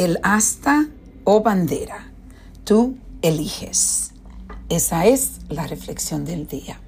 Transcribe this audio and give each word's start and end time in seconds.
el 0.00 0.18
asta 0.22 0.88
o 1.24 1.42
bandera. 1.42 2.10
Tú 2.64 2.96
eliges. 3.20 4.12
Esa 4.70 5.04
es 5.04 5.40
la 5.50 5.66
reflexión 5.66 6.24
del 6.24 6.46
día. 6.46 6.80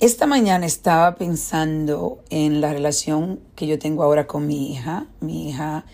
Esta 0.00 0.26
mañana 0.26 0.66
estaba 0.66 1.14
pensando 1.14 2.18
en 2.28 2.60
la 2.60 2.72
relación 2.72 3.38
que 3.54 3.68
yo 3.68 3.78
tengo 3.78 4.02
ahora 4.02 4.26
con 4.26 4.48
mi 4.48 4.72
hija. 4.72 5.06
Mi 5.20 5.50
hija, 5.50 5.84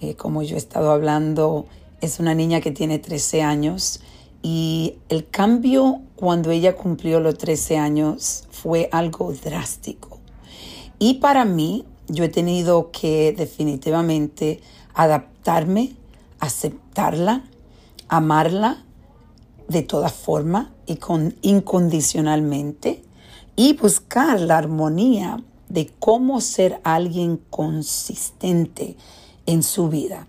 eh, 0.00 0.14
como 0.14 0.42
yo 0.42 0.54
he 0.54 0.58
estado 0.58 0.92
hablando, 0.92 1.66
es 2.00 2.20
una 2.20 2.34
niña 2.34 2.62
que 2.62 2.70
tiene 2.70 2.98
13 2.98 3.42
años 3.42 4.00
y 4.42 4.94
el 5.10 5.28
cambio 5.28 6.00
cuando 6.16 6.52
ella 6.52 6.74
cumplió 6.74 7.20
los 7.20 7.36
13 7.36 7.76
años 7.76 8.44
fue 8.50 8.88
algo 8.92 9.30
drástico. 9.34 10.20
Y 10.98 11.14
para 11.14 11.44
mí, 11.44 11.84
yo 12.06 12.24
he 12.24 12.30
tenido 12.30 12.90
que 12.92 13.34
definitivamente 13.36 14.60
adaptarme, 14.98 15.94
aceptarla, 16.40 17.44
amarla 18.08 18.84
de 19.68 19.82
toda 19.82 20.08
forma 20.08 20.72
y 20.86 20.96
con, 20.96 21.36
incondicionalmente 21.40 23.04
y 23.54 23.74
buscar 23.74 24.40
la 24.40 24.58
armonía 24.58 25.40
de 25.68 25.92
cómo 26.00 26.40
ser 26.40 26.80
alguien 26.82 27.40
consistente 27.48 28.96
en 29.46 29.62
su 29.62 29.88
vida, 29.88 30.26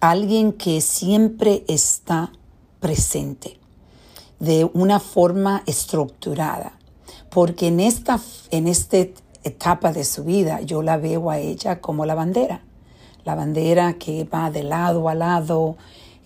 alguien 0.00 0.54
que 0.54 0.80
siempre 0.80 1.64
está 1.68 2.32
presente 2.80 3.58
de 4.40 4.70
una 4.72 5.00
forma 5.00 5.64
estructurada, 5.66 6.78
porque 7.28 7.68
en 7.68 7.80
esta, 7.80 8.18
en 8.50 8.68
esta 8.68 8.96
etapa 9.44 9.92
de 9.92 10.04
su 10.04 10.24
vida 10.24 10.62
yo 10.62 10.80
la 10.80 10.96
veo 10.96 11.30
a 11.30 11.38
ella 11.38 11.82
como 11.82 12.06
la 12.06 12.14
bandera, 12.14 12.62
la 13.28 13.34
bandera 13.34 13.98
que 13.98 14.24
va 14.24 14.50
de 14.50 14.62
lado 14.62 15.06
a 15.10 15.14
lado, 15.14 15.76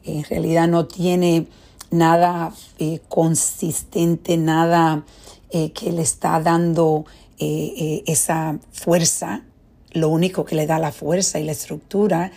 en 0.05 0.23
realidad 0.23 0.69
no 0.69 0.87
tiene 0.87 1.49
nada 1.91 2.55
eh, 2.79 3.01
consistente, 3.09 4.37
nada 4.37 5.05
eh, 5.51 5.73
que 5.73 5.91
le 5.91 6.03
está 6.03 6.39
dando 6.39 7.05
eh, 7.41 8.05
esa 8.07 8.57
fuerza. 8.71 9.43
Lo 9.91 10.11
único 10.11 10.45
que 10.45 10.55
le 10.55 10.69
da 10.69 10.79
la 10.79 10.93
fuerza 10.93 11.41
y 11.41 11.45
la 11.45 11.51
estructura 11.51 12.31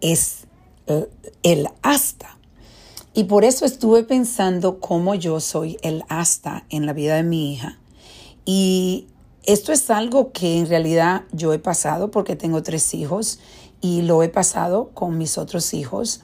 es 0.00 0.46
el 1.42 1.68
asta. 1.82 2.38
Y 3.14 3.24
por 3.24 3.44
eso 3.44 3.64
estuve 3.64 4.04
pensando 4.04 4.78
cómo 4.78 5.16
yo 5.16 5.40
soy 5.40 5.76
el 5.82 6.04
asta 6.08 6.66
en 6.70 6.86
la 6.86 6.92
vida 6.92 7.16
de 7.16 7.24
mi 7.24 7.52
hija. 7.52 7.80
Y 8.44 9.08
esto 9.42 9.72
es 9.72 9.90
algo 9.90 10.30
que 10.30 10.58
en 10.58 10.68
realidad 10.68 11.22
yo 11.32 11.52
he 11.52 11.58
pasado 11.58 12.12
porque 12.12 12.36
tengo 12.36 12.62
tres 12.62 12.94
hijos 12.94 13.40
y 13.84 14.00
lo 14.00 14.22
he 14.22 14.30
pasado 14.30 14.88
con 14.94 15.18
mis 15.18 15.36
otros 15.36 15.74
hijos. 15.74 16.22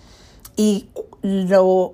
Y 0.56 0.86
lo, 1.20 1.92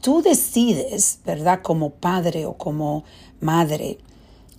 tú 0.00 0.22
decides, 0.22 1.20
¿verdad? 1.24 1.60
Como 1.62 1.90
padre 1.90 2.46
o 2.46 2.54
como 2.54 3.04
madre, 3.40 3.98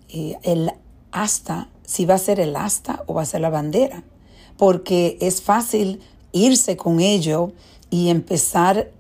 eh, 0.08 0.38
el 0.44 0.72
asta, 1.12 1.68
si 1.86 2.06
va 2.06 2.14
a 2.14 2.20
ser 2.20 2.40
el 2.40 2.56
asta 2.56 3.04
o 3.06 3.16
va 3.16 3.24
a 3.24 3.26
ser 3.26 3.42
la 3.42 3.50
bandera. 3.50 4.06
Porque 4.56 5.18
es 5.20 5.42
fácil 5.42 6.00
irse 6.32 6.78
con 6.78 7.02
ello 7.02 7.52
y 7.90 8.08
empezar 8.08 8.92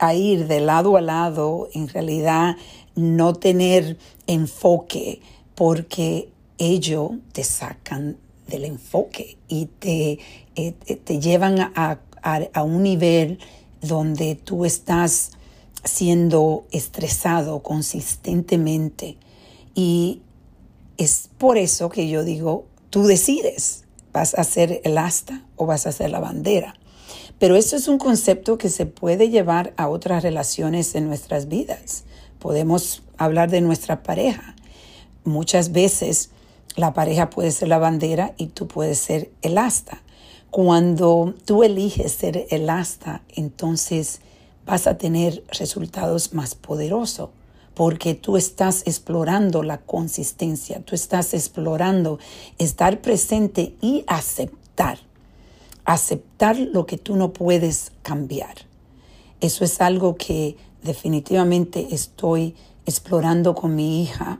a 0.00 0.14
ir 0.14 0.46
de 0.46 0.60
lado 0.60 0.98
a 0.98 1.00
lado, 1.00 1.70
en 1.72 1.88
realidad 1.88 2.56
no 2.96 3.32
tener 3.32 3.96
enfoque, 4.26 5.22
porque 5.54 6.28
ellos 6.58 7.12
te 7.32 7.44
sacan 7.44 8.18
del 8.48 8.64
enfoque 8.64 9.38
y 9.46 9.66
te, 9.66 10.18
eh, 10.56 10.72
te 10.72 11.20
llevan 11.20 11.60
a, 11.60 12.00
a 12.22 12.62
un 12.62 12.82
nivel 12.82 13.38
donde 13.80 14.34
tú 14.34 14.64
estás 14.64 15.32
siendo 15.84 16.66
estresado 16.72 17.62
consistentemente. 17.62 19.16
Y 19.74 20.22
es 20.96 21.30
por 21.38 21.58
eso 21.58 21.88
que 21.88 22.08
yo 22.08 22.24
digo, 22.24 22.66
tú 22.90 23.04
decides, 23.04 23.84
vas 24.12 24.34
a 24.34 24.44
ser 24.44 24.80
el 24.84 24.98
asta 24.98 25.44
o 25.56 25.66
vas 25.66 25.86
a 25.86 25.92
ser 25.92 26.10
la 26.10 26.20
bandera. 26.20 26.74
Pero 27.38 27.54
eso 27.54 27.76
es 27.76 27.86
un 27.86 27.98
concepto 27.98 28.58
que 28.58 28.68
se 28.68 28.84
puede 28.86 29.30
llevar 29.30 29.72
a 29.76 29.88
otras 29.88 30.22
relaciones 30.22 30.94
en 30.94 31.06
nuestras 31.06 31.46
vidas. 31.46 32.04
Podemos 32.40 33.02
hablar 33.16 33.50
de 33.50 33.60
nuestra 33.60 34.02
pareja. 34.02 34.56
Muchas 35.24 35.70
veces 35.70 36.30
la 36.78 36.94
pareja 36.94 37.28
puede 37.28 37.50
ser 37.50 37.66
la 37.66 37.78
bandera 37.78 38.34
y 38.36 38.46
tú 38.46 38.68
puedes 38.68 38.98
ser 38.98 39.32
el 39.42 39.58
asta. 39.58 40.00
Cuando 40.50 41.34
tú 41.44 41.64
eliges 41.64 42.12
ser 42.12 42.46
el 42.50 42.70
asta, 42.70 43.22
entonces 43.34 44.20
vas 44.64 44.86
a 44.86 44.96
tener 44.96 45.42
resultados 45.50 46.34
más 46.34 46.54
poderosos 46.54 47.30
porque 47.74 48.14
tú 48.14 48.36
estás 48.36 48.82
explorando 48.86 49.64
la 49.64 49.78
consistencia, 49.78 50.80
tú 50.80 50.94
estás 50.94 51.34
explorando 51.34 52.20
estar 52.58 53.00
presente 53.00 53.74
y 53.80 54.04
aceptar, 54.06 55.00
aceptar 55.84 56.56
lo 56.58 56.86
que 56.86 56.96
tú 56.96 57.16
no 57.16 57.32
puedes 57.32 57.90
cambiar. 58.02 58.54
Eso 59.40 59.64
es 59.64 59.80
algo 59.80 60.16
que 60.16 60.56
definitivamente 60.84 61.88
estoy 61.90 62.54
explorando 62.86 63.56
con 63.56 63.74
mi 63.74 64.02
hija. 64.02 64.38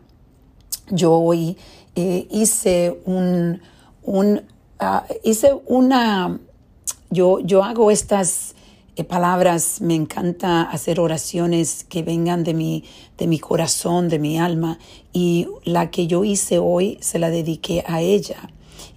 Yo 0.90 1.12
hoy 1.12 1.56
eh, 1.94 2.26
hice 2.30 2.98
un, 3.04 3.60
un 4.02 4.42
Ah, 4.80 5.04
hice 5.24 5.54
una, 5.66 6.38
yo, 7.10 7.40
yo 7.40 7.64
hago 7.64 7.90
estas 7.90 8.54
eh, 8.94 9.02
palabras, 9.02 9.80
me 9.80 9.96
encanta 9.96 10.62
hacer 10.62 11.00
oraciones 11.00 11.84
que 11.88 12.04
vengan 12.04 12.44
de 12.44 12.54
mi, 12.54 12.84
de 13.16 13.26
mi 13.26 13.40
corazón, 13.40 14.08
de 14.08 14.20
mi 14.20 14.38
alma, 14.38 14.78
y 15.12 15.48
la 15.64 15.90
que 15.90 16.06
yo 16.06 16.22
hice 16.22 16.60
hoy 16.60 16.96
se 17.00 17.18
la 17.18 17.28
dediqué 17.28 17.82
a 17.88 18.02
ella. 18.02 18.50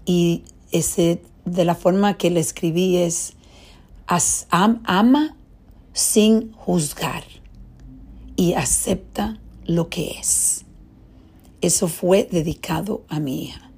Y 0.05 0.43
ese, 0.71 1.23
de 1.45 1.65
la 1.65 1.73
forma 1.73 2.15
que 2.15 2.29
le 2.29 2.41
escribí 2.41 2.97
es, 2.97 3.33
ama 4.51 5.35
sin 5.93 6.51
juzgar 6.51 7.23
y 8.35 8.53
acepta 8.53 9.39
lo 9.65 9.89
que 9.89 10.11
es. 10.19 10.63
Eso 11.61 11.87
fue 11.87 12.27
dedicado 12.29 13.03
a 13.07 13.19
mi 13.19 13.45
hija 13.45 13.71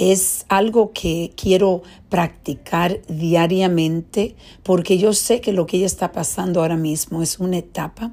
es 0.00 0.46
algo 0.48 0.92
que 0.94 1.30
quiero 1.36 1.82
practicar 2.08 3.02
diariamente 3.06 4.34
porque 4.62 4.96
yo 4.96 5.12
sé 5.12 5.42
que 5.42 5.52
lo 5.52 5.66
que 5.66 5.76
ella 5.76 5.84
está 5.84 6.10
pasando 6.10 6.62
ahora 6.62 6.78
mismo 6.78 7.20
es 7.20 7.38
una 7.38 7.58
etapa 7.58 8.10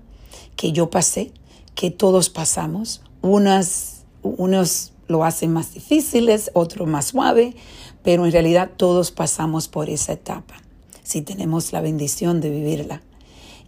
que 0.57 0.73
yo 0.73 0.89
pasé, 0.89 1.31
que 1.75 1.89
todos 1.89 2.29
pasamos. 2.29 3.01
Unas, 3.21 4.03
unos 4.21 4.91
lo 5.07 5.23
hacen 5.23 5.53
más 5.53 5.75
difíciles, 5.75 6.51
otros 6.53 6.89
más 6.89 7.05
suave, 7.05 7.55
pero 8.03 8.25
en 8.25 8.33
realidad 8.33 8.71
todos 8.75 9.11
pasamos 9.11 9.69
por 9.69 9.89
esa 9.89 10.11
etapa, 10.11 10.55
si 11.03 11.21
tenemos 11.21 11.71
la 11.71 11.79
bendición 11.79 12.41
de 12.41 12.49
vivirla. 12.49 13.01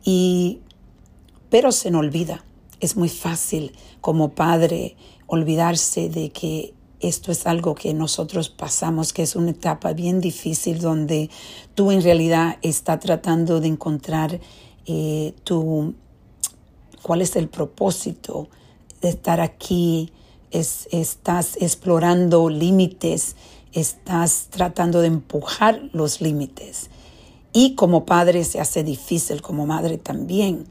Y, 0.03 0.59
pero 1.49 1.71
se 1.71 1.89
nos 1.89 1.99
olvida. 1.99 2.43
Es 2.79 2.95
muy 2.95 3.09
fácil 3.09 3.73
como 4.01 4.29
padre 4.29 4.95
olvidarse 5.27 6.09
de 6.09 6.31
que 6.31 6.73
esto 6.99 7.31
es 7.31 7.47
algo 7.47 7.75
que 7.75 7.93
nosotros 7.93 8.49
pasamos, 8.49 9.13
que 9.13 9.23
es 9.23 9.35
una 9.35 9.51
etapa 9.51 9.93
bien 9.93 10.19
difícil 10.19 10.79
donde 10.79 11.29
tú 11.75 11.91
en 11.91 12.01
realidad 12.03 12.57
estás 12.61 12.99
tratando 12.99 13.61
de 13.61 13.67
encontrar 13.67 14.39
eh, 14.85 15.33
tu, 15.43 15.93
cuál 17.01 17.21
es 17.21 17.35
el 17.35 17.47
propósito 17.47 18.49
de 19.01 19.09
estar 19.09 19.39
aquí, 19.39 20.11
es, 20.51 20.89
estás 20.91 21.55
explorando 21.61 22.49
límites, 22.49 23.35
estás 23.71 24.47
tratando 24.49 25.01
de 25.01 25.07
empujar 25.07 25.81
los 25.93 26.21
límites. 26.21 26.89
Y 27.53 27.75
como 27.75 28.05
padre 28.05 28.43
se 28.43 28.59
hace 28.59 28.83
difícil, 28.83 29.41
como 29.41 29.65
madre 29.65 29.97
también. 29.97 30.65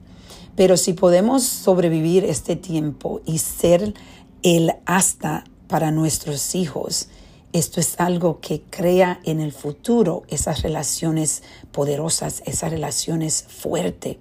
Pero 0.58 0.76
si 0.76 0.92
podemos 0.92 1.44
sobrevivir 1.44 2.24
este 2.24 2.56
tiempo 2.56 3.20
y 3.24 3.38
ser 3.38 3.94
el 4.42 4.72
hasta 4.86 5.44
para 5.68 5.92
nuestros 5.92 6.56
hijos. 6.56 7.06
Esto 7.52 7.78
es 7.78 7.94
algo 8.00 8.40
que 8.40 8.62
crea 8.62 9.20
en 9.22 9.40
el 9.40 9.52
futuro 9.52 10.24
esas 10.26 10.62
relaciones 10.62 11.44
poderosas, 11.70 12.42
esas 12.44 12.72
relaciones 12.72 13.44
fuertes, 13.46 14.16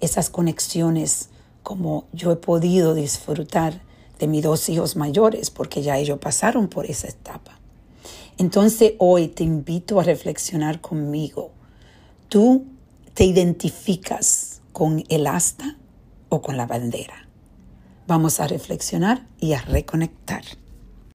esas 0.00 0.28
conexiones 0.28 1.30
como 1.62 2.04
yo 2.12 2.32
he 2.32 2.36
podido 2.36 2.92
disfrutar 2.92 3.80
de 4.18 4.26
mis 4.26 4.42
dos 4.42 4.68
hijos 4.68 4.94
mayores 4.94 5.50
porque 5.50 5.80
ya 5.80 5.96
ellos 5.96 6.18
pasaron 6.18 6.68
por 6.68 6.84
esa 6.84 7.08
etapa. 7.08 7.58
Entonces 8.36 8.92
hoy 8.98 9.28
te 9.28 9.42
invito 9.42 9.98
a 10.00 10.04
reflexionar 10.04 10.82
conmigo. 10.82 11.50
¿Tú 12.28 12.66
te 13.14 13.24
identificas 13.24 14.41
con 14.72 15.04
el 15.08 15.26
asta 15.26 15.76
o 16.28 16.42
con 16.42 16.56
la 16.56 16.66
bandera? 16.66 17.28
Vamos 18.06 18.40
a 18.40 18.46
reflexionar 18.46 19.26
y 19.38 19.52
a 19.52 19.62
reconectar. 19.62 20.42